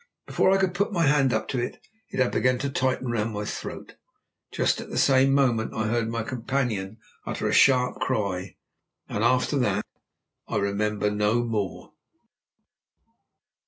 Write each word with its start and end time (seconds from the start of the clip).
Before 0.25 0.49
I 0.49 0.57
could 0.57 0.73
put 0.73 0.91
my 0.91 1.05
hand 1.05 1.31
up 1.31 1.47
to 1.49 1.59
it 1.59 1.77
it 2.09 2.19
had 2.19 2.31
begun 2.31 2.57
to 2.57 2.71
tighten 2.71 3.11
round 3.11 3.33
my 3.33 3.45
throat. 3.45 3.97
Just 4.51 4.81
at 4.81 4.89
the 4.89 4.97
same 4.97 5.31
moment 5.31 5.75
I 5.75 5.89
heard 5.89 6.09
my 6.09 6.23
companion 6.23 6.97
utter 7.27 7.47
a 7.47 7.53
sharp 7.53 7.97
cry, 7.97 8.55
and 9.07 9.23
after 9.23 9.59
that 9.59 9.85
I 10.47 10.57
remember 10.57 11.11
no 11.11 11.43
more. 11.43 11.93